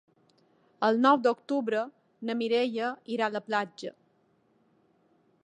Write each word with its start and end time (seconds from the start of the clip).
El 0.87 0.97
nou 1.03 1.19
d'octubre 1.27 1.83
na 2.31 2.37
Mireia 2.41 2.89
irà 3.17 3.29
a 3.29 3.35
la 3.37 3.43
platja. 3.51 3.95